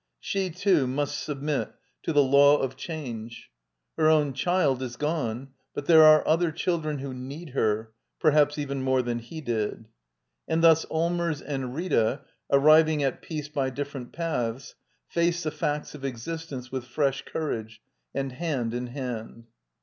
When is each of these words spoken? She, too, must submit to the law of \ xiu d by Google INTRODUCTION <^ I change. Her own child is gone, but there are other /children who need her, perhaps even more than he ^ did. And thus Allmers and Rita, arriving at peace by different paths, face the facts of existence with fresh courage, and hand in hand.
She, 0.19 0.49
too, 0.49 0.87
must 0.87 1.19
submit 1.21 1.73
to 2.01 2.11
the 2.11 2.23
law 2.23 2.57
of 2.57 2.75
\ 2.75 2.75
xiu 2.75 2.87
d 2.87 2.93
by 2.97 3.03
Google 3.03 3.03
INTRODUCTION 3.03 3.29
<^ 3.29 3.29
I 3.29 3.29
change. 3.29 3.51
Her 3.99 4.09
own 4.09 4.33
child 4.33 4.81
is 4.81 4.95
gone, 4.97 5.49
but 5.75 5.85
there 5.85 6.03
are 6.03 6.27
other 6.27 6.51
/children 6.51 7.01
who 7.01 7.13
need 7.13 7.49
her, 7.51 7.91
perhaps 8.19 8.57
even 8.57 8.81
more 8.81 9.03
than 9.03 9.19
he 9.19 9.39
^ 9.41 9.45
did. 9.45 9.85
And 10.47 10.63
thus 10.63 10.85
Allmers 10.85 11.43
and 11.43 11.75
Rita, 11.75 12.21
arriving 12.49 13.03
at 13.03 13.21
peace 13.21 13.47
by 13.49 13.69
different 13.69 14.11
paths, 14.11 14.73
face 15.07 15.43
the 15.43 15.51
facts 15.51 15.93
of 15.93 16.03
existence 16.03 16.71
with 16.71 16.85
fresh 16.85 17.21
courage, 17.25 17.79
and 18.15 18.31
hand 18.31 18.73
in 18.73 18.87
hand. 18.87 19.45